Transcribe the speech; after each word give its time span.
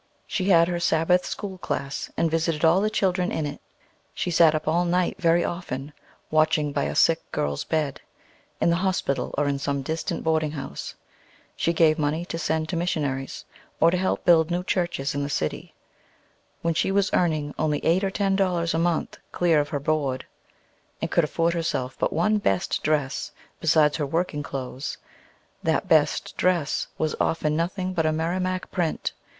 She 0.25 0.45
had 0.45 0.67
her 0.67 0.79
Sabbath 0.79 1.27
school 1.27 1.59
class, 1.59 2.09
and 2.17 2.31
visited 2.31 2.65
all 2.65 2.81
the 2.81 2.89
children 2.89 3.31
in 3.31 3.45
it: 3.45 3.61
she 4.15 4.31
sat 4.31 4.55
up 4.55 4.67
all 4.67 4.83
night, 4.83 5.17
very 5.21 5.45
often, 5.45 5.93
watching 6.31 6.71
by 6.71 6.85
a 6.85 6.95
sick 6.95 7.31
girl's 7.31 7.63
bed, 7.65 8.01
in 8.59 8.71
the 8.71 8.77
hospital 8.77 9.31
or 9.37 9.47
in 9.47 9.59
some 9.59 9.83
distant 9.83 10.23
boarding 10.23 10.53
house; 10.53 10.95
she 11.55 11.71
gave 11.71 11.99
money 11.99 12.25
to 12.25 12.39
send 12.39 12.67
to 12.69 12.75
missionaries, 12.75 13.45
or 13.79 13.91
to 13.91 13.97
help 13.97 14.25
build 14.25 14.49
new 14.49 14.63
churches 14.63 15.13
in 15.13 15.21
the 15.21 15.29
city, 15.29 15.75
when 16.63 16.73
she 16.73 16.91
was 16.91 17.13
earning 17.13 17.53
only 17.59 17.77
eight 17.85 18.03
or 18.03 18.09
ten 18.09 18.35
dollars 18.35 18.73
a 18.73 18.79
month 18.79 19.19
clear 19.31 19.59
of 19.59 19.69
her 19.69 19.79
board, 19.79 20.25
and 20.99 21.11
could 21.11 21.23
afford 21.25 21.53
herself 21.53 21.95
but 21.99 22.11
one 22.11 22.39
"best 22.39 22.81
dress," 22.81 23.33
besides 23.59 23.97
her 23.97 24.05
working 24.07 24.41
clothes. 24.41 24.97
That 25.61 25.87
best 25.87 26.35
dress 26.37 26.87
was 26.97 27.13
often 27.19 27.55
nothing 27.55 27.93
but 27.93 28.07
a 28.07 28.11
Merrimack 28.11 28.71
print. 28.71 29.13